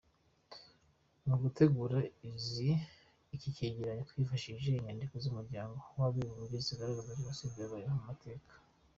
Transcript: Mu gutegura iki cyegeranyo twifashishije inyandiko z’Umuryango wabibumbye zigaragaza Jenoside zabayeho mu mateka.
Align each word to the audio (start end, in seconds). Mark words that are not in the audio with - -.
Mu 1.27 1.35
gutegura 1.43 1.97
iki 3.35 3.55
cyegeranyo 3.55 4.03
twifashishije 4.09 4.69
inyandiko 4.79 5.13
z’Umuryango 5.23 5.77
wabibumbye 5.99 6.57
zigaragaza 6.67 7.17
Jenoside 7.19 7.53
zabayeho 7.59 7.93
mu 7.99 8.05
mateka. 8.09 8.51